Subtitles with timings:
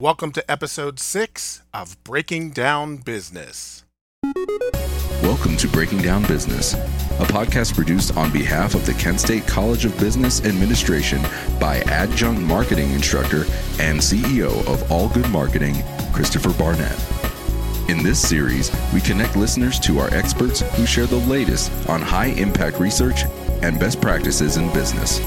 [0.00, 3.84] Welcome to episode six of Breaking Down Business.
[5.22, 9.84] Welcome to Breaking Down Business, a podcast produced on behalf of the Kent State College
[9.84, 11.20] of Business Administration
[11.60, 13.42] by adjunct marketing instructor
[13.78, 16.98] and CEO of All Good Marketing, Christopher Barnett.
[17.90, 22.28] In this series, we connect listeners to our experts who share the latest on high
[22.38, 23.24] impact research
[23.60, 25.20] and best practices in business.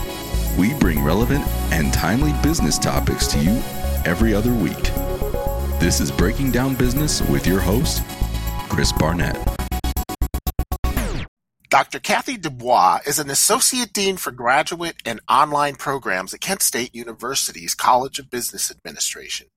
[0.57, 3.61] We bring relevant and timely business topics to you
[4.05, 4.91] every other week.
[5.79, 8.03] This is Breaking Down Business with your host,
[8.69, 9.37] Chris Barnett.
[11.69, 11.99] Dr.
[11.99, 17.73] Kathy Dubois is an Associate Dean for Graduate and Online Programs at Kent State University's
[17.73, 19.47] College of Business Administration.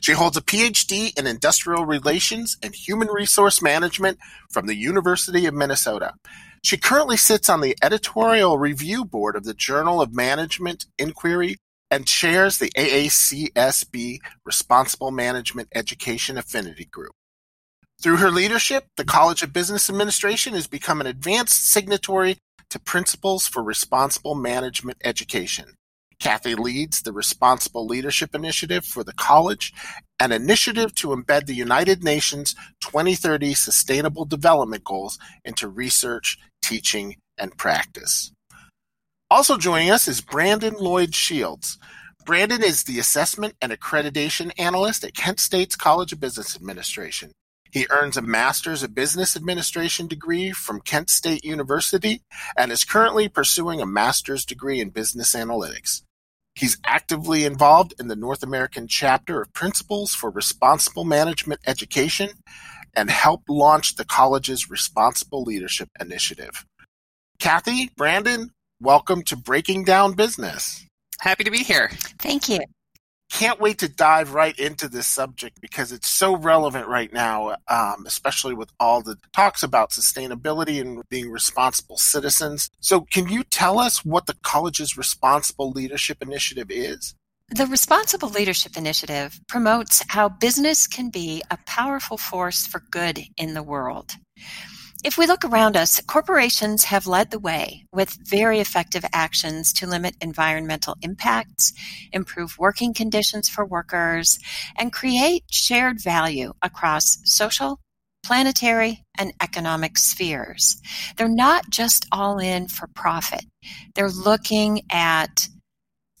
[0.00, 4.18] She holds a PhD in Industrial Relations and Human Resource Management
[4.50, 6.14] from the University of Minnesota.
[6.62, 11.56] She currently sits on the editorial review board of the Journal of Management Inquiry
[11.90, 17.12] and chairs the AACSB Responsible Management Education Affinity Group.
[18.02, 22.38] Through her leadership, the College of Business Administration has become an advanced signatory
[22.70, 25.74] to Principles for Responsible Management Education.
[26.18, 29.72] Kathy leads the Responsible Leadership Initiative for the college,
[30.18, 37.56] an initiative to embed the United Nations 2030 Sustainable Development Goals into research, teaching, and
[37.56, 38.32] practice.
[39.28, 41.78] Also joining us is Brandon Lloyd Shields.
[42.24, 47.32] Brandon is the Assessment and Accreditation Analyst at Kent State's College of Business Administration.
[47.72, 52.22] He earns a Master's of Business Administration degree from Kent State University
[52.56, 56.02] and is currently pursuing a Master's degree in Business Analytics.
[56.54, 62.30] He's actively involved in the North American chapter of Principles for Responsible Management Education
[62.94, 66.64] and helped launch the college's Responsible Leadership Initiative.
[67.40, 70.84] Kathy, Brandon, welcome to Breaking Down Business.
[71.20, 71.90] Happy to be here.
[72.20, 72.60] Thank you.
[73.32, 78.04] Can't wait to dive right into this subject because it's so relevant right now, um,
[78.06, 82.70] especially with all the talks about sustainability and being responsible citizens.
[82.80, 87.14] So, can you tell us what the college's Responsible Leadership Initiative is?
[87.50, 93.54] The Responsible Leadership Initiative promotes how business can be a powerful force for good in
[93.54, 94.12] the world.
[95.06, 99.86] If we look around us, corporations have led the way with very effective actions to
[99.86, 101.72] limit environmental impacts,
[102.12, 104.40] improve working conditions for workers,
[104.76, 107.78] and create shared value across social,
[108.24, 110.82] planetary, and economic spheres.
[111.16, 113.44] They're not just all in for profit.
[113.94, 115.46] They're looking at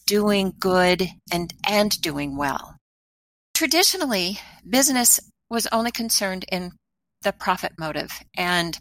[0.06, 2.76] doing good and, and doing well.
[3.52, 5.18] Traditionally, business
[5.50, 6.70] was only concerned in
[7.26, 8.78] the profit motive and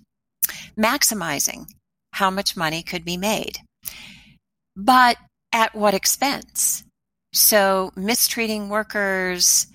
[0.78, 1.66] maximizing
[2.14, 3.58] how much money could be made.
[4.78, 5.18] But
[5.52, 6.84] at what expense?
[7.34, 9.66] So, mistreating workers,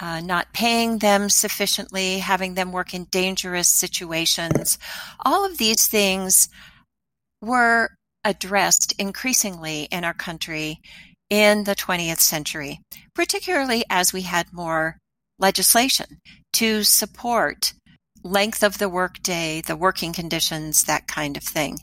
[0.00, 4.78] uh, not paying them sufficiently, having them work in dangerous situations,
[5.24, 6.48] all of these things
[7.42, 7.90] were
[8.22, 10.80] addressed increasingly in our country
[11.30, 12.80] in the 20th century,
[13.12, 14.98] particularly as we had more
[15.40, 16.20] legislation
[16.52, 17.74] to support
[18.24, 21.78] length of the workday, the working conditions, that kind of thing.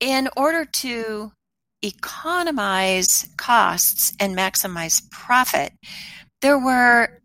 [0.00, 1.32] In order to
[1.82, 5.72] economize costs and maximize profit,
[6.40, 7.20] there were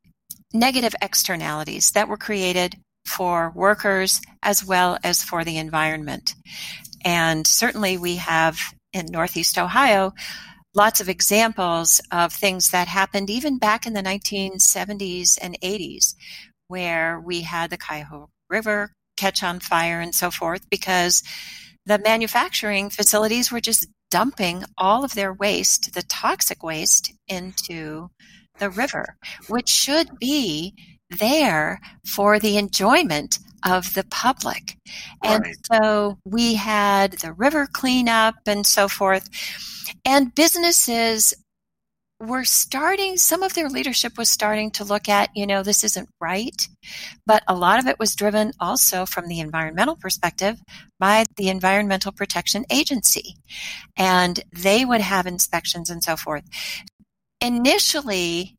[0.53, 2.75] negative externalities that were created
[3.07, 6.35] for workers as well as for the environment.
[7.03, 8.59] And certainly we have
[8.91, 10.13] in Northeast Ohio
[10.75, 16.15] lots of examples of things that happened even back in the 1970s and 80s
[16.67, 21.23] where we had the Cuyahoga River catch on fire and so forth because
[21.85, 28.09] the manufacturing facilities were just dumping all of their waste, the toxic waste, into
[28.59, 30.73] the river, which should be
[31.09, 34.77] there for the enjoyment of the public.
[35.23, 35.55] And Right.
[35.71, 39.29] so we had the river cleanup and so forth.
[40.05, 41.33] And businesses
[42.23, 46.09] were starting, some of their leadership was starting to look at, you know, this isn't
[46.19, 46.67] right.
[47.25, 50.59] But a lot of it was driven also from the environmental perspective
[50.99, 53.35] by the Environmental Protection Agency.
[53.97, 56.43] And they would have inspections and so forth.
[57.41, 58.55] Initially,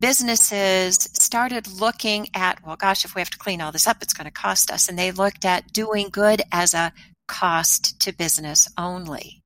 [0.00, 4.14] businesses started looking at, well, gosh, if we have to clean all this up, it's
[4.14, 4.88] going to cost us.
[4.88, 6.92] And they looked at doing good as a
[7.28, 9.42] cost to business only.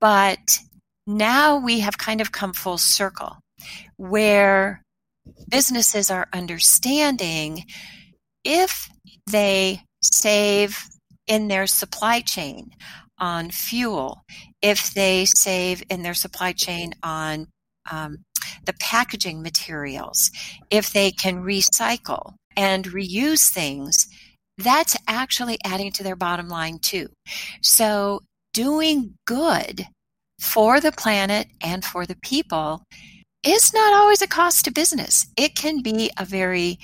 [0.00, 0.60] But
[1.08, 3.38] now we have kind of come full circle
[3.96, 4.82] where
[5.48, 7.64] businesses are understanding
[8.44, 8.90] if
[9.30, 10.86] they save
[11.26, 12.70] in their supply chain
[13.18, 14.22] on fuel,
[14.60, 17.46] if they save in their supply chain on
[17.90, 18.18] um,
[18.66, 20.30] the packaging materials,
[20.70, 24.06] if they can recycle and reuse things,
[24.58, 27.08] that's actually adding to their bottom line too.
[27.62, 28.20] So
[28.52, 29.86] doing good
[30.38, 32.82] for the planet and for the people
[33.44, 35.26] is not always a cost to business.
[35.36, 36.78] It can be a very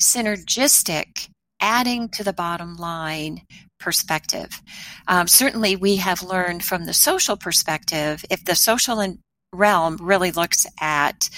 [0.00, 1.28] synergistic,
[1.60, 3.42] adding to the bottom line
[3.78, 4.62] perspective.
[5.08, 9.16] Um, certainly, we have learned from the social perspective, if the social
[9.52, 11.28] realm really looks at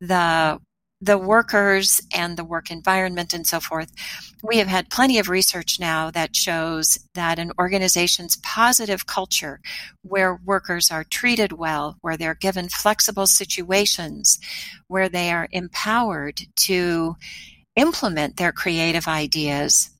[0.00, 0.60] the
[1.02, 3.90] the workers and the work environment and so forth,
[4.44, 9.60] we have had plenty of research now that shows that an organization's positive culture,
[10.02, 14.38] where workers are treated well, where they're given flexible situations,
[14.86, 17.16] where they are empowered to
[17.74, 19.90] implement their creative ideas,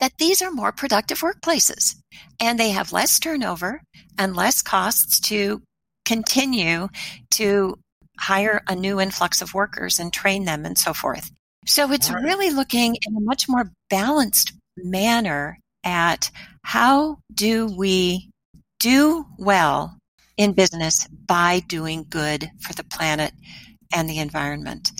[0.00, 1.96] that these are more productive workplaces.
[2.40, 3.82] And they have less turnover
[4.18, 5.60] and less costs to
[6.06, 6.88] continue
[7.32, 7.78] to
[8.20, 11.30] hire a new influx of workers and train them and so forth.
[11.66, 12.22] So it's right.
[12.22, 16.30] really looking in a much more balanced manner at
[16.62, 18.30] how do we
[18.78, 19.96] do well
[20.36, 23.32] in business by doing good for the planet
[23.92, 24.90] and the environment.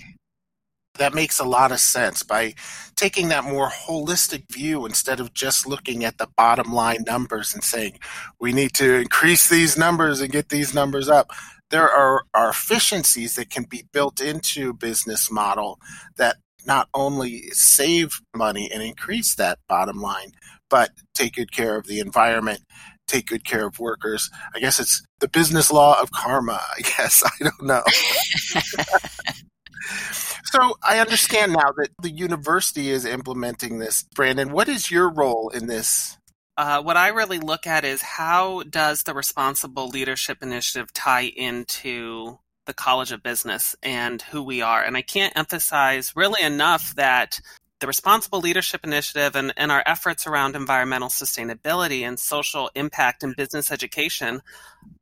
[0.97, 2.21] That makes a lot of sense.
[2.21, 2.53] By
[2.95, 7.63] taking that more holistic view instead of just looking at the bottom line numbers and
[7.63, 7.97] saying,
[8.39, 11.31] we need to increase these numbers and get these numbers up,
[11.71, 15.79] there are, are efficiencies that can be built into business model
[16.17, 20.31] that not only save money and increase that bottom line,
[20.69, 22.61] but take good care of the environment,
[23.07, 24.29] take good care of workers.
[24.55, 27.23] I guess it's the business law of karma, I guess.
[27.25, 27.83] I don't know.
[30.43, 34.03] so I understand now that the university is implementing this.
[34.15, 36.17] Brandon, what is your role in this
[36.61, 42.37] uh, what I really look at is how does the Responsible Leadership Initiative tie into
[42.67, 44.83] the College of Business and who we are?
[44.83, 47.41] And I can't emphasize really enough that
[47.79, 53.35] the Responsible Leadership Initiative and, and our efforts around environmental sustainability and social impact and
[53.35, 54.43] business education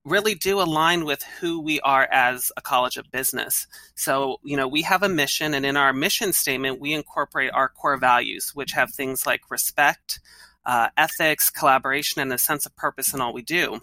[0.05, 3.67] really do align with who we are as a college of business.
[3.95, 7.67] So, you know, we have a mission, and in our mission statement, we incorporate our
[7.67, 10.21] core values, which have things like respect,
[10.65, 13.79] uh, ethics, collaboration, and a sense of purpose in all we do.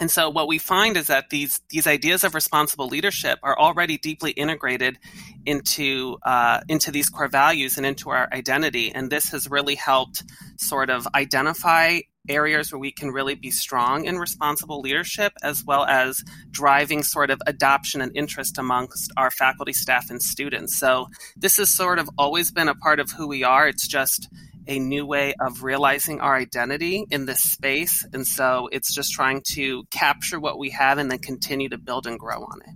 [0.00, 3.96] And so what we find is that these these ideas of responsible leadership are already
[3.96, 4.98] deeply integrated
[5.46, 8.90] into uh, into these core values and into our identity.
[8.92, 10.24] And this has really helped
[10.58, 15.84] sort of identify areas where we can really be strong in responsible leadership, as well
[15.84, 20.76] as driving sort of adoption and interest amongst our faculty, staff, and students.
[20.76, 23.68] So this has sort of always been a part of who we are.
[23.68, 24.28] It's just
[24.66, 28.06] a new way of realizing our identity in this space.
[28.12, 32.06] And so it's just trying to capture what we have and then continue to build
[32.06, 32.74] and grow on it.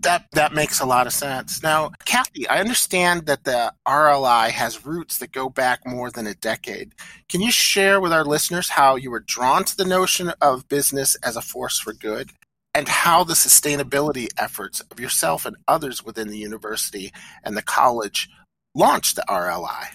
[0.00, 1.62] That that makes a lot of sense.
[1.62, 6.34] Now, Kathy, I understand that the RLI has roots that go back more than a
[6.34, 6.94] decade.
[7.28, 11.14] Can you share with our listeners how you were drawn to the notion of business
[11.22, 12.30] as a force for good
[12.74, 17.12] and how the sustainability efforts of yourself and others within the university
[17.44, 18.28] and the college
[18.74, 19.86] launched the RLI?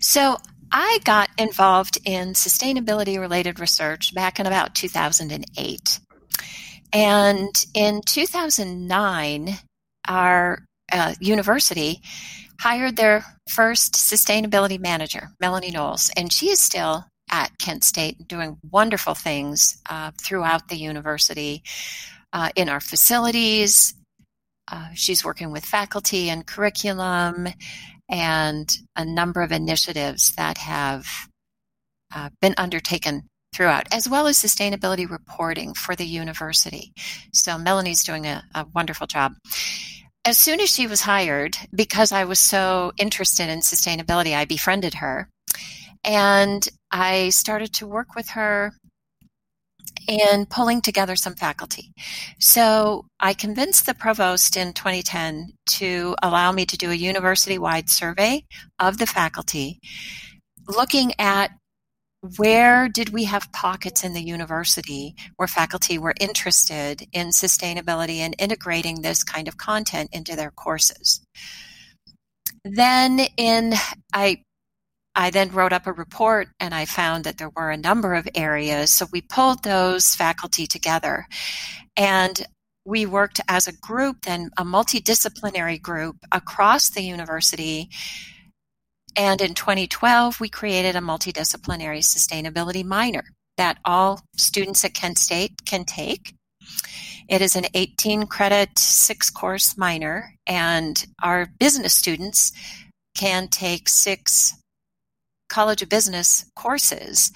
[0.00, 0.36] So
[0.70, 6.00] I got involved in sustainability related research back in about 2008.
[6.92, 9.58] And in 2009,
[10.08, 12.00] our uh, university
[12.60, 18.58] hired their first sustainability manager, Melanie Knowles, and she is still at Kent State doing
[18.70, 21.62] wonderful things uh, throughout the university
[22.32, 23.94] uh, in our facilities.
[24.70, 27.48] Uh, she's working with faculty and curriculum
[28.08, 31.06] and a number of initiatives that have
[32.14, 33.22] uh, been undertaken
[33.54, 36.92] throughout, as well as sustainability reporting for the university.
[37.32, 39.34] So Melanie's doing a, a wonderful job.
[40.24, 44.94] As soon as she was hired, because I was so interested in sustainability, I befriended
[44.94, 45.28] her
[46.02, 48.72] and I started to work with her
[50.08, 51.92] in pulling together some faculty.
[52.38, 57.88] So I convinced the provost in 2010 to allow me to do a university wide
[57.88, 58.44] survey
[58.78, 59.80] of the faculty,
[60.68, 61.50] looking at
[62.36, 68.34] where did we have pockets in the university where faculty were interested in sustainability and
[68.38, 71.20] integrating this kind of content into their courses.
[72.64, 73.74] Then in
[74.14, 74.42] I
[75.14, 78.28] I then wrote up a report and I found that there were a number of
[78.34, 78.90] areas.
[78.90, 81.26] So we pulled those faculty together
[81.96, 82.44] and
[82.84, 87.88] we worked as a group, then a multidisciplinary group across the university.
[89.16, 93.24] And in 2012, we created a multidisciplinary sustainability minor
[93.56, 96.34] that all students at Kent State can take.
[97.28, 102.52] It is an 18 credit, six course minor, and our business students
[103.16, 104.54] can take six
[105.54, 107.30] College of Business courses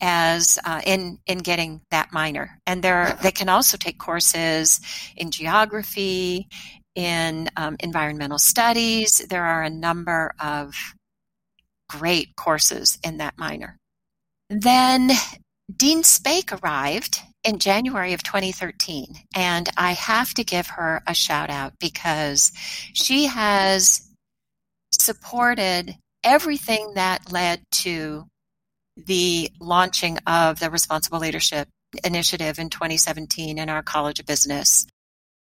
[0.00, 4.80] as uh, in in getting that minor, and there they can also take courses
[5.14, 6.48] in geography,
[6.94, 9.18] in um, environmental studies.
[9.28, 10.74] There are a number of
[11.90, 13.76] great courses in that minor.
[14.48, 15.10] Then
[15.76, 21.50] Dean Spake arrived in January of 2013, and I have to give her a shout
[21.50, 22.52] out because
[22.94, 24.08] she has
[24.92, 28.26] supported everything that led to
[28.96, 31.68] the launching of the Responsible Leadership
[32.04, 34.86] Initiative in 2017 in our College of Business.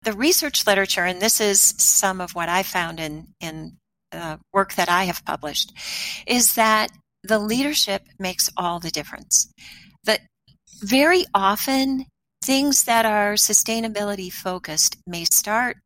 [0.03, 3.77] The research literature, and this is some of what I found in, in
[4.11, 5.73] uh, work that I have published,
[6.25, 6.89] is that
[7.23, 9.51] the leadership makes all the difference.
[10.05, 10.21] That
[10.81, 12.05] very often
[12.43, 15.77] things that are sustainability focused may start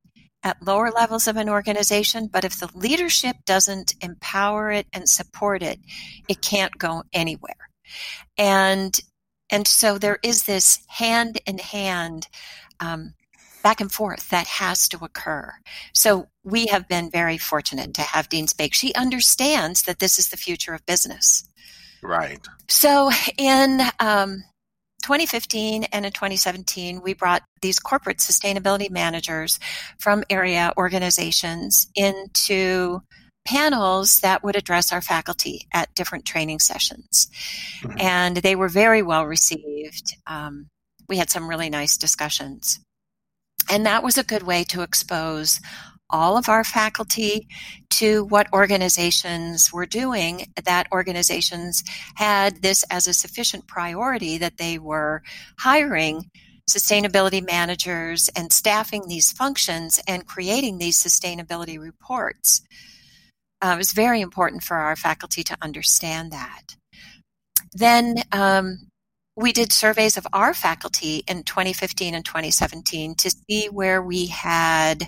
[0.43, 5.63] at lower levels of an organization, but if the leadership doesn't empower it and support
[5.63, 5.79] it,
[6.27, 7.69] it can't go anywhere.
[8.37, 8.99] And
[9.49, 12.27] and so there is this hand in hand
[12.79, 13.13] um,
[13.61, 15.53] back and forth that has to occur.
[15.93, 18.73] So we have been very fortunate to have Dean Spake.
[18.73, 21.47] She understands that this is the future of business.
[22.01, 22.39] Right.
[22.67, 24.43] So in um,
[25.03, 29.59] 2015 and in 2017, we brought these corporate sustainability managers
[29.99, 33.01] from area organizations into
[33.45, 37.29] panels that would address our faculty at different training sessions.
[37.81, 37.99] Mm-hmm.
[37.99, 40.15] And they were very well received.
[40.25, 40.67] Um,
[41.09, 42.79] we had some really nice discussions.
[43.69, 45.59] And that was a good way to expose
[46.09, 47.47] all of our faculty
[47.89, 51.83] to what organizations were doing, that organizations
[52.15, 55.23] had this as a sufficient priority that they were
[55.59, 56.29] hiring
[56.69, 62.61] sustainability managers and staffing these functions and creating these sustainability reports.
[63.61, 66.75] Uh, it was very important for our faculty to understand that.
[67.73, 68.87] Then um,
[69.35, 75.07] we did surveys of our faculty in 2015 and 2017 to see where we had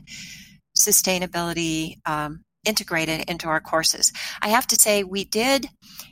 [0.77, 4.12] sustainability um, integrated into our courses.
[4.41, 5.67] I have to say, we did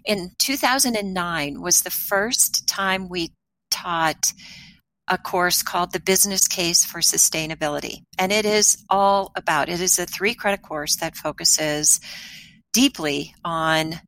[0.05, 3.32] in 2009 was the first time we
[3.72, 4.32] taught
[5.10, 10.00] a course called the business case for sustainability and it is all about it is
[10.00, 12.00] a three credit course that focuses
[12.72, 14.00] deeply on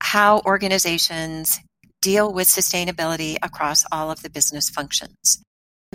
[0.00, 1.58] how organizations
[2.00, 5.42] deal with sustainability across all of the business functions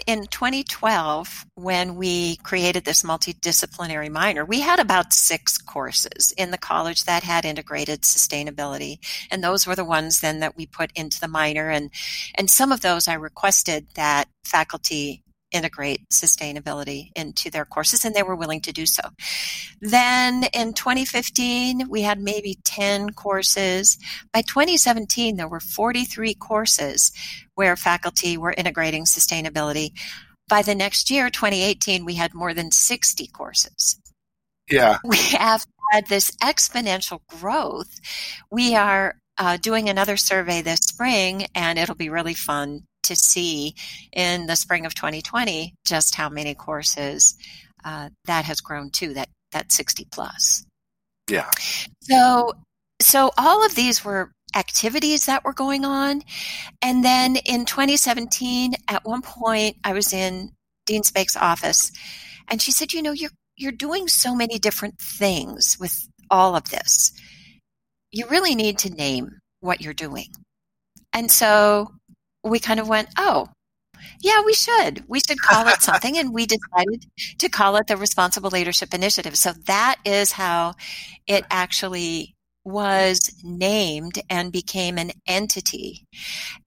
[0.06, 6.58] in 2012, when we created this multidisciplinary minor, we had about six courses in the
[6.58, 9.00] college that had integrated sustainability.
[9.32, 11.70] And those were the ones then that we put into the minor.
[11.70, 11.90] And,
[12.36, 15.24] and some of those I requested that faculty
[15.58, 19.02] integrate sustainability into their courses, and they were willing to do so.
[19.82, 23.98] Then in 2015, we had maybe 10 courses.
[24.32, 27.12] By 2017, there were 43 courses
[27.56, 29.92] where faculty were integrating sustainability.
[30.48, 34.00] By the next year, 2018, we had more than 60 courses.
[34.70, 35.00] Yeah.
[35.04, 38.00] We have had this exponential growth.
[38.52, 43.76] We are uh, doing another survey this spring, and it'll be really fun to see
[44.14, 47.38] in the spring of 2020 just how many courses
[47.84, 50.66] uh, that has grown to that that 60 plus.
[51.30, 51.50] Yeah.
[52.02, 52.54] So
[53.02, 56.24] so all of these were activities that were going on,
[56.82, 60.52] and then in 2017, at one point, I was in
[60.86, 61.92] Dean Spake's office,
[62.48, 66.70] and she said, "You know, you're you're doing so many different things with all of
[66.70, 67.12] this.
[68.12, 70.28] You really need to name what you're doing."
[71.14, 71.97] And so
[72.44, 73.48] we kind of went, oh,
[74.22, 75.04] yeah, we should.
[75.08, 76.18] We should call it something.
[76.18, 77.06] and we decided
[77.40, 79.38] to call it the Responsible Leadership Initiative.
[79.38, 80.76] So that is how
[81.28, 86.06] it actually was named and became an entity.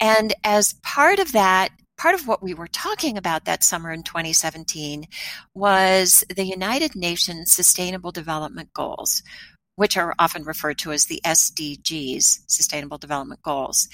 [0.00, 4.02] And as part of that, part of what we were talking about that summer in
[4.02, 5.06] 2017
[5.54, 9.22] was the United Nations Sustainable Development Goals,
[9.76, 13.88] which are often referred to as the SDGs, Sustainable Development Goals.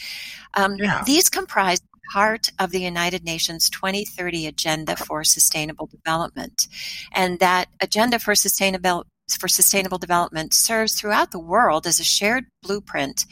[0.55, 1.03] Um, yeah.
[1.05, 1.81] These comprise
[2.13, 6.69] part of the United Nations 2030 Agenda for Sustainable Development.
[7.13, 9.05] And that agenda for sustainable
[9.41, 13.25] for sustainable development serves throughout the world as a shared blueprint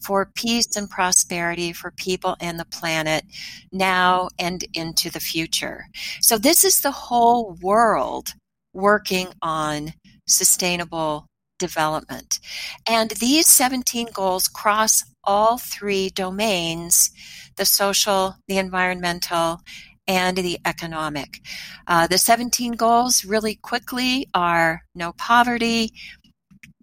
[0.00, 3.24] for peace and prosperity for people and the planet
[3.72, 5.86] now and into the future.
[6.20, 8.34] So this is the whole world
[8.72, 9.94] working on
[10.28, 11.26] sustainable
[11.62, 12.40] development.
[12.88, 17.10] And these 17 goals cross all three domains
[17.56, 19.60] the social, the environmental,
[20.08, 21.40] and the economic.
[21.86, 25.92] Uh, the 17 goals really quickly are no poverty,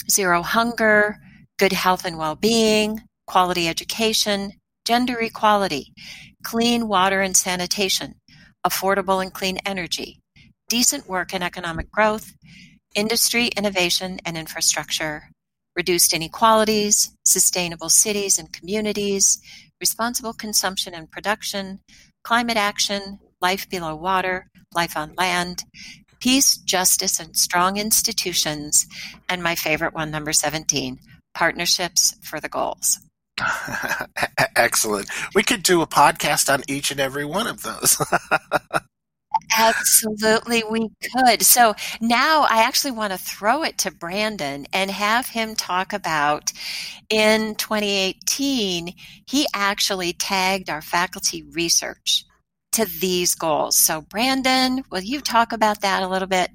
[0.10, 1.18] zero hunger,
[1.58, 4.54] good health and well being, quality education,
[4.86, 5.92] gender equality,
[6.44, 8.14] clean water and sanitation,
[8.66, 10.20] affordable and clean energy,
[10.70, 12.34] decent work and economic growth,
[12.96, 15.30] industry, innovation, and infrastructure,
[15.76, 19.40] reduced inequalities, sustainable cities and communities,
[19.80, 21.80] responsible consumption and production,
[22.24, 25.64] climate action, life below water, life on land,
[26.20, 28.86] peace, justice, and strong institutions,
[29.30, 31.00] and my favorite one, number 17,
[31.34, 33.00] partnerships for the goals.
[34.56, 35.08] Excellent.
[35.34, 37.98] We could do a podcast on each and every one of those.
[39.58, 41.42] Absolutely, we could.
[41.42, 46.52] So now I actually want to throw it to Brandon and have him talk about
[47.10, 48.94] in 2018,
[49.28, 52.26] he actually tagged our faculty research
[52.74, 53.78] to these goals.
[53.78, 56.52] So, Brandon, will you talk about that a little bit?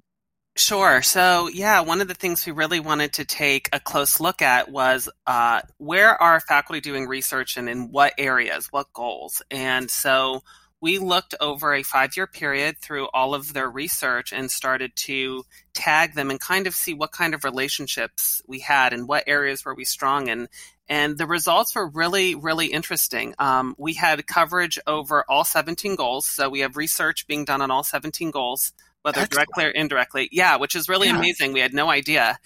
[0.57, 1.03] Sure.
[1.03, 4.71] So, yeah, one of the things we really wanted to take a close look at
[4.71, 9.43] was uh, where are faculty doing research and in what areas, what goals.
[9.51, 10.45] And so
[10.85, 15.43] we looked over a five year period through all of their research and started to
[15.73, 19.65] tag them and kind of see what kind of relationships we had and what areas
[19.65, 20.47] were we strong in.
[20.87, 23.35] And the results were really, really interesting.
[23.39, 26.27] Um, we had coverage over all 17 goals.
[26.27, 29.49] So we have research being done on all 17 goals whether Excellent.
[29.49, 30.29] directly or indirectly.
[30.33, 31.17] Yeah, which is really yeah.
[31.17, 31.55] amazing.
[31.55, 32.39] We had no idea.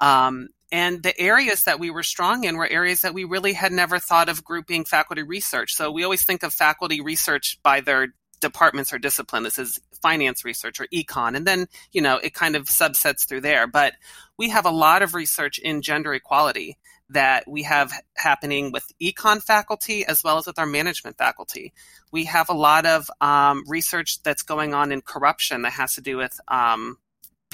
[0.00, 3.70] Um, and the areas that we were strong in were areas that we really had
[3.70, 5.72] never thought of grouping faculty research.
[5.72, 8.08] So we always think of faculty research by their
[8.40, 9.44] departments or discipline.
[9.44, 11.36] This is finance research or econ.
[11.36, 13.68] And then, you know, it kind of subsets through there.
[13.68, 13.92] But
[14.36, 16.76] we have a lot of research in gender equality
[17.08, 21.72] that we have happening with econ faculty as well as with our management faculty.
[22.10, 26.00] We have a lot of um, research that's going on in corruption that has to
[26.00, 26.98] do with um,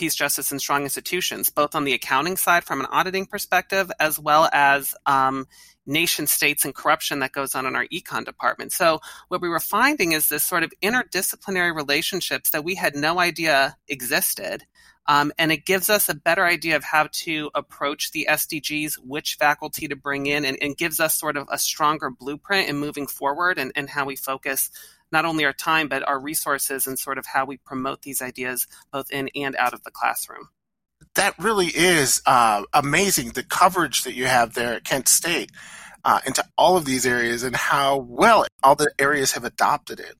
[0.00, 4.18] peace, justice, and strong institutions, both on the accounting side from an auditing perspective, as
[4.18, 5.46] well as um,
[5.84, 8.72] nation states and corruption that goes on in our econ department.
[8.72, 13.20] So what we were finding is this sort of interdisciplinary relationships that we had no
[13.20, 14.64] idea existed
[15.10, 19.36] um, and it gives us a better idea of how to approach the SDGs, which
[19.40, 23.08] faculty to bring in, and, and gives us sort of a stronger blueprint in moving
[23.08, 24.70] forward and, and how we focus
[25.12, 28.66] not only our time, but our resources and sort of how we promote these ideas
[28.92, 30.48] both in and out of the classroom.
[31.14, 35.50] That really is uh, amazing, the coverage that you have there at Kent State
[36.04, 40.14] uh, into all of these areas and how well all the areas have adopted it.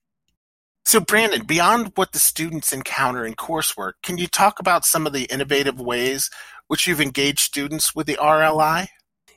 [0.85, 5.13] So, Brandon, beyond what the students encounter in coursework, can you talk about some of
[5.13, 6.31] the innovative ways
[6.67, 8.89] which you've engaged students with the RLI?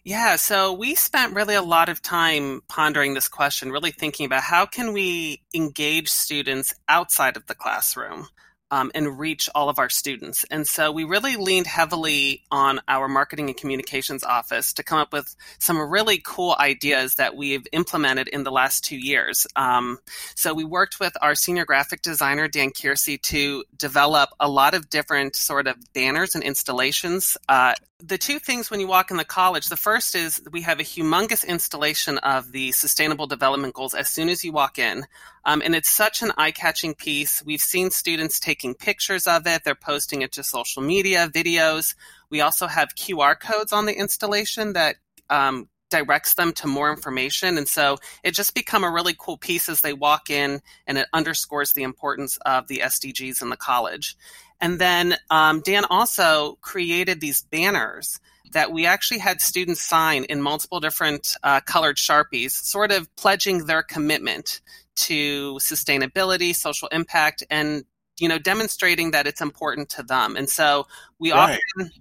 [0.06, 4.44] Yeah, so we spent really a lot of time pondering this question, really thinking about
[4.44, 8.28] how can we engage students outside of the classroom
[8.70, 10.44] um, and reach all of our students.
[10.52, 15.13] And so we really leaned heavily on our marketing and communications office to come up
[15.13, 19.46] with some really cool ideas that we've implemented in the last two years.
[19.56, 20.00] Um,
[20.36, 24.89] so we worked with our senior graphic designer, Dan Kiersey, to develop a lot of
[24.89, 29.24] different sort of banners and installations uh, the two things when you walk in the
[29.24, 34.10] college the first is we have a humongous installation of the sustainable development goals as
[34.10, 35.06] soon as you walk in.
[35.46, 37.42] Um, and it's such an eye-catching piece.
[37.46, 39.63] We've seen students taking pictures of it.
[39.63, 41.96] They're posting it to social media videos.
[42.30, 44.98] We also have qr codes on the installation that
[45.30, 47.58] um, directs them to more information.
[47.58, 51.08] And so it just become a really cool piece as they walk in and it
[51.13, 54.18] underscores the importance of the sdgs in the college
[54.63, 58.17] and then um, Dan also created these banners
[58.54, 63.65] that we actually had students sign in multiple different uh, colored Sharpies, sort of pledging
[63.65, 64.62] their commitment
[64.95, 67.84] to sustainability, social impact, and
[68.17, 70.38] you know demonstrating that it's important to them.
[70.38, 70.88] And so
[71.19, 71.60] we right.
[71.78, 71.91] often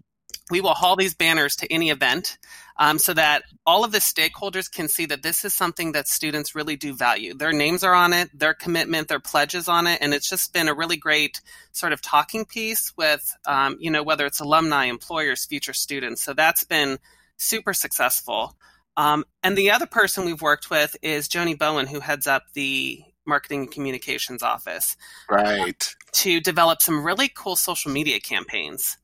[0.52, 2.36] we will haul these banners to any event
[2.76, 6.54] um, so that all of the stakeholders can see that this is something that students
[6.54, 7.32] really do value.
[7.32, 10.68] Their names are on it, their commitment, their pledges on it, and it's just been
[10.68, 11.40] a really great
[11.72, 16.22] sort of talking piece with, um, you know, whether it's alumni, employers, future students.
[16.22, 16.98] So that's been
[17.38, 18.54] super successful.
[18.98, 23.02] Um, and the other person we've worked with is Joni Bowen, who heads up the
[23.24, 24.98] marketing and communications office.
[25.30, 25.96] Right.
[26.12, 28.98] To develop some really cool social media campaigns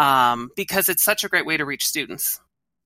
[0.00, 2.40] um, because it's such a great way to reach students.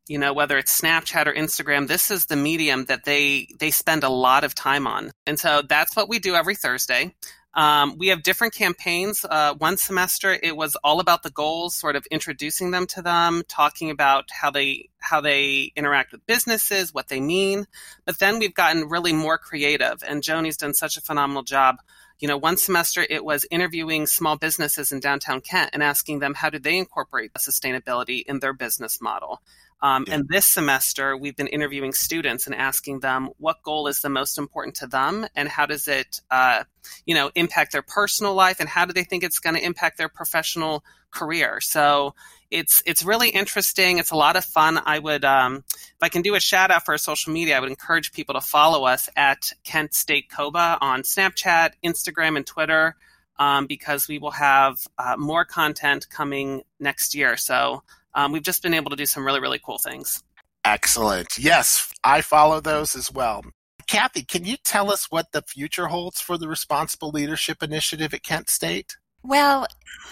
[0.09, 4.05] You know whether it's snapchat or instagram this is the medium that they they spend
[4.05, 5.13] a lot of time on.
[5.27, 7.15] And so that's what we do every thursday.
[7.55, 9.25] Um, we have different campaigns.
[9.25, 13.45] Uh, one semester it was all about the goals sort of introducing them to them
[13.49, 17.65] talking about how they how they interact with businesses what they mean.
[18.05, 21.77] But then we've gotten really more creative and joni's done such a phenomenal job
[22.19, 26.35] you know, one semester it was interviewing small businesses in downtown Kent and asking them
[26.35, 29.43] how do they incorporate sustainability in their business model.
[29.85, 30.15] Um, yeah.
[30.15, 34.39] And this semester, we've been interviewing students and asking them what goal is the most
[34.39, 36.65] important to them, and how does it, uh,
[37.05, 39.99] you know, impact their personal life, and how do they think it's going to impact
[39.99, 41.61] their professional career.
[41.61, 42.15] So
[42.51, 43.99] it's it's really interesting.
[43.99, 44.81] It's a lot of fun.
[44.83, 47.69] I would, um, if I can do a shout out for social media, I would
[47.69, 52.97] encourage people to follow us at Kent State COBA on Snapchat, Instagram, and Twitter.
[53.37, 57.37] Um, because we will have uh, more content coming next year.
[57.37, 57.83] So
[58.15, 60.23] um, we've just been able to do some really, really cool things.
[60.65, 61.39] Excellent.
[61.39, 63.45] Yes, I follow those as well.
[63.87, 68.23] Kathy, can you tell us what the future holds for the Responsible Leadership Initiative at
[68.23, 68.97] Kent State?
[69.23, 69.67] Well,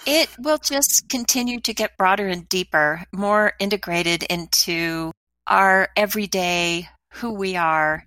[0.07, 5.13] it will just continue to get broader and deeper, more integrated into
[5.49, 8.07] our everyday who we are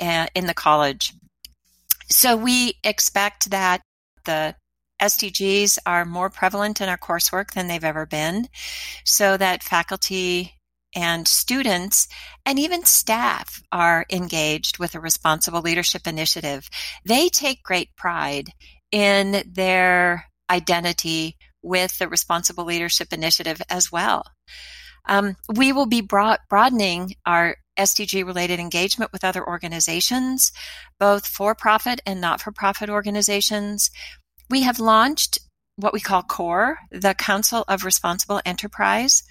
[0.00, 1.12] uh, in the college.
[2.08, 3.82] So we expect that
[4.24, 4.54] the
[5.00, 8.48] SDGs are more prevalent in our coursework than they've ever been,
[9.04, 10.54] so that faculty
[10.94, 12.08] and students
[12.46, 16.70] and even staff are engaged with a responsible leadership initiative.
[17.04, 18.50] They take great pride
[18.90, 24.24] in their identity with the responsible leadership initiative as well.
[25.08, 30.52] Um, we will be broad- broadening our SDG related engagement with other organizations,
[30.98, 33.90] both for profit and not for profit organizations.
[34.48, 35.38] We have launched
[35.76, 39.24] what we call CORE, the Council of Responsible Enterprise,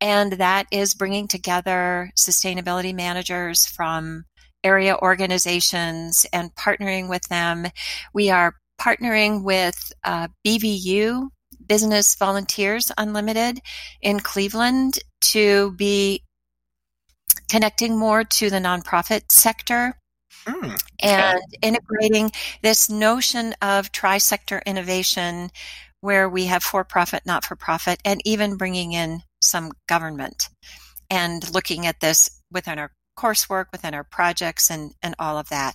[0.00, 4.24] and that is bringing together sustainability managers from
[4.62, 7.66] area organizations and partnering with them.
[8.12, 11.28] We are partnering with uh, BVU,
[11.66, 13.60] Business Volunteers Unlimited,
[14.02, 16.22] in Cleveland to be
[17.48, 19.94] connecting more to the nonprofit sector
[20.46, 22.30] Mm, and integrating
[22.62, 25.50] this notion of tri-sector innovation
[26.00, 30.50] where we have for profit, not for profit, and even bringing in some government
[31.10, 35.74] and looking at this within our coursework, within our projects, and, and all of that.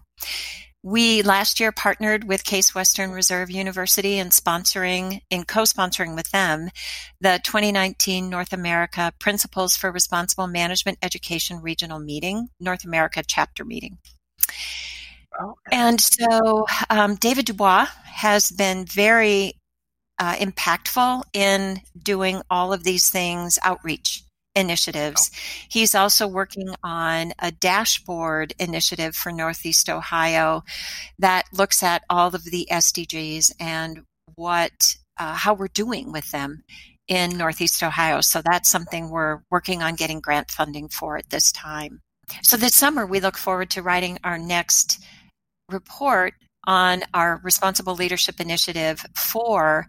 [0.81, 6.69] We last year partnered with Case Western Reserve University in sponsoring, in co-sponsoring with them,
[7.19, 13.97] the 2019 North America Principles for Responsible Management Education Regional Meeting, North America chapter meeting.
[15.39, 15.53] Okay.
[15.71, 19.53] And so um, David Dubois has been very
[20.17, 24.23] uh, impactful in doing all of these things, outreach
[24.55, 25.31] initiatives.
[25.33, 25.37] Oh.
[25.69, 30.63] He's also working on a dashboard initiative for Northeast Ohio
[31.19, 34.01] that looks at all of the SDGs and
[34.35, 36.63] what uh, how we're doing with them
[37.07, 38.21] in Northeast Ohio.
[38.21, 42.01] So that's something we're working on getting grant funding for at this time.
[42.43, 45.03] So this summer, we look forward to writing our next
[45.69, 46.33] report
[46.65, 49.87] on our responsible leadership initiative for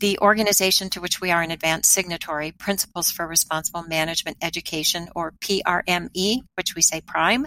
[0.00, 5.32] the organization to which we are an advanced signatory, Principles for Responsible Management Education, or
[5.40, 7.46] PRME, which we say PRIME.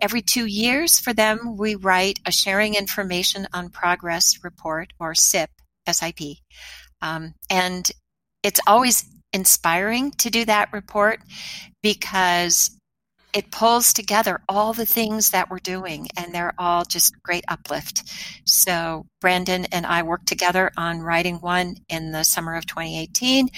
[0.00, 5.50] Every two years for them, we write a Sharing Information on Progress report, or SIP,
[5.86, 6.38] SIP.
[7.02, 7.90] Um, and
[8.42, 11.20] it's always inspiring to do that report
[11.82, 12.70] because
[13.34, 18.04] it pulls together all the things that we're doing and they're all just great uplift.
[18.46, 23.48] So Brandon and I worked together on writing one in the summer of 2018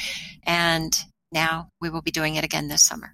[0.45, 0.97] and
[1.31, 3.13] now we will be doing it again this summer.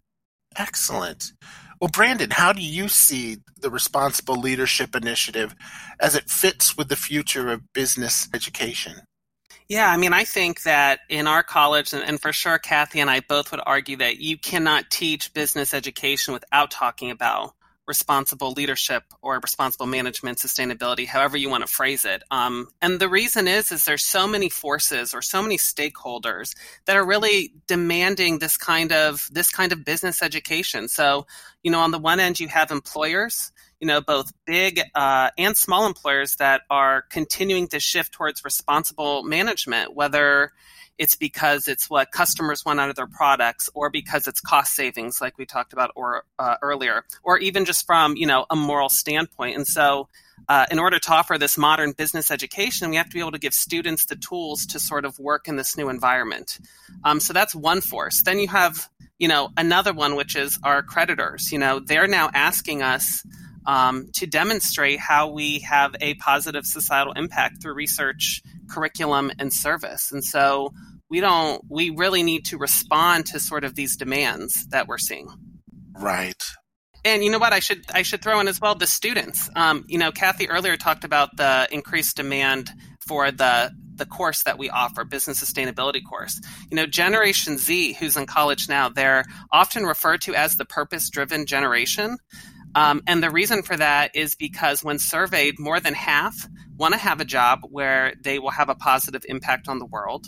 [0.56, 1.32] Excellent.
[1.80, 5.56] Well, Brandon, how do you see the Responsible Leadership Initiative
[5.98, 9.00] as it fits with the future of business education?
[9.72, 13.20] Yeah, I mean, I think that in our college, and, for sure, Kathy and I
[13.20, 17.54] both would argue that you cannot teach business education without talking about
[17.86, 22.22] responsible leadership or responsible management, sustainability, however you want to phrase it.
[22.30, 26.54] Um, and the reason is, is there's so many forces or so many stakeholders
[26.84, 30.86] that are really demanding this kind of this kind of business education.
[30.86, 31.26] So,
[31.62, 33.52] you know, on the one end, you have employers
[33.82, 39.24] you know, both big uh, and small employers that are continuing to shift towards responsible
[39.24, 40.52] management, whether
[40.98, 45.20] it's because it's what customers want out of their products or because it's cost savings
[45.20, 48.88] like we talked about or uh, earlier or even just from you know a moral
[48.88, 49.56] standpoint.
[49.56, 50.08] And so
[50.48, 53.38] uh, in order to offer this modern business education we have to be able to
[53.38, 56.60] give students the tools to sort of work in this new environment.
[57.02, 58.22] Um, so that's one force.
[58.22, 61.50] Then you have you know another one which is our creditors.
[61.50, 63.24] You know they're now asking us
[63.66, 70.12] um, to demonstrate how we have a positive societal impact through research, curriculum, and service.
[70.12, 70.72] And so
[71.08, 75.28] we don't, we really need to respond to sort of these demands that we're seeing.
[75.98, 76.42] Right.
[77.04, 77.52] And you know what?
[77.52, 79.50] I should I should throw in as well the students.
[79.56, 82.70] Um, you know, Kathy earlier talked about the increased demand
[83.06, 86.40] for the the course that we offer, business sustainability course.
[86.70, 91.10] You know, Generation Z, who's in college now, they're often referred to as the purpose
[91.10, 92.18] driven generation.
[92.74, 97.00] Um, and the reason for that is because when surveyed, more than half want to
[97.00, 100.26] have a job where they will have a positive impact on the world.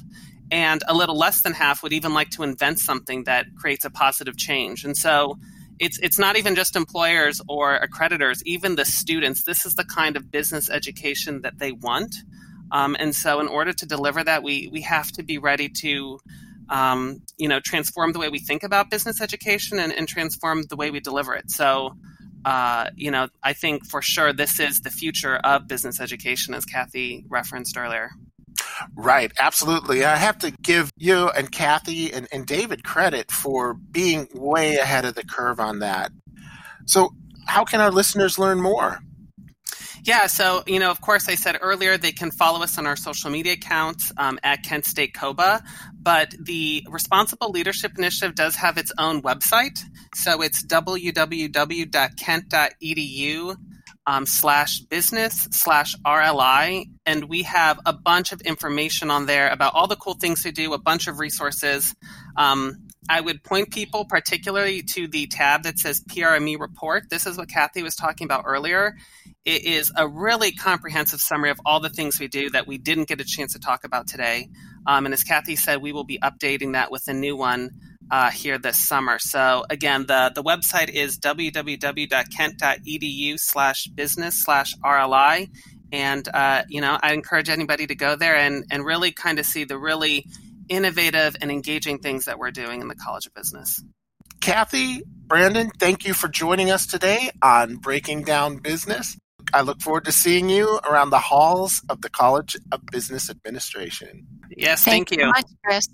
[0.50, 3.90] And a little less than half would even like to invent something that creates a
[3.90, 4.85] positive change.
[4.85, 5.38] And so
[5.78, 9.42] it's it's not even just employers or accreditors, even the students.
[9.42, 12.14] This is the kind of business education that they want.
[12.70, 16.18] Um, and so, in order to deliver that, we we have to be ready to,
[16.68, 20.76] um, you know, transform the way we think about business education and, and transform the
[20.76, 21.50] way we deliver it.
[21.50, 21.96] So,
[22.44, 26.64] uh, you know, I think for sure this is the future of business education, as
[26.64, 28.11] Kathy referenced earlier.
[28.94, 30.04] Right, absolutely.
[30.04, 35.04] I have to give you and Kathy and, and David credit for being way ahead
[35.04, 36.12] of the curve on that.
[36.87, 37.14] So,
[37.46, 39.00] how can our listeners learn more?
[40.04, 42.96] Yeah, so, you know, of course, I said earlier they can follow us on our
[42.96, 45.62] social media accounts um, at Kent State COBA,
[45.98, 49.78] but the Responsible Leadership Initiative does have its own website.
[50.14, 53.57] So it's www.kent.edu
[54.07, 56.90] um, slash business slash RLI.
[57.07, 60.53] And we have a bunch of information on there about all the cool things we
[60.53, 61.94] do, a bunch of resources.
[62.37, 67.11] Um, I would point people particularly to the tab that says PRME report.
[67.11, 68.96] This is what Kathy was talking about earlier.
[69.44, 73.09] It is a really comprehensive summary of all the things we do that we didn't
[73.09, 74.48] get a chance to talk about today.
[74.87, 77.70] Um, and as Kathy said, we will be updating that with a new one
[78.11, 79.19] uh, here this summer.
[79.19, 81.81] So again, the, the website is www.kent.edu
[83.40, 85.51] slash business slash RLI.
[85.93, 89.47] And, uh, you know, I encourage anybody to go there and, and really kind of
[89.47, 90.27] see the really
[90.69, 93.83] innovative and engaging things that we're doing in the College of Business.
[94.40, 99.17] Kathy, Brandon, thank you for joining us today on Breaking Down Business.
[99.53, 104.27] I look forward to seeing you around the halls of the College of Business Administration.
[104.51, 105.27] Yes, thank, thank you.
[105.29, 105.88] Much, Chris.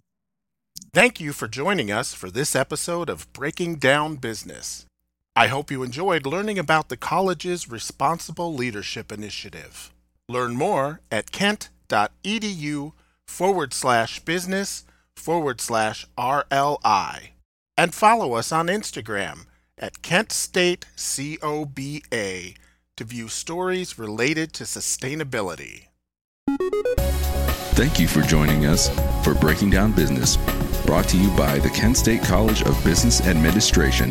[0.93, 4.87] Thank you for joining us for this episode of Breaking Down Business.
[5.37, 9.93] I hope you enjoyed learning about the college's Responsible Leadership Initiative.
[10.29, 12.93] Learn more at kent.edu
[13.25, 17.29] forward slash business forward slash RLI.
[17.79, 19.47] And follow us on Instagram
[19.79, 22.55] at Kent State COBA
[22.97, 25.87] to view stories related to sustainability.
[27.75, 28.91] Thank you for joining us
[29.25, 30.37] for Breaking Down Business,
[30.91, 34.11] brought to you by the Kent State College of Business Administration,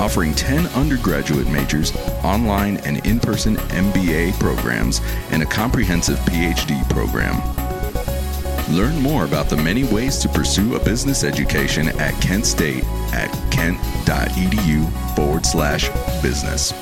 [0.00, 7.36] offering 10 undergraduate majors, online and in person MBA programs, and a comprehensive PhD program.
[8.74, 12.82] Learn more about the many ways to pursue a business education at Kent State
[13.12, 15.90] at kent.edu forward slash
[16.22, 16.72] business.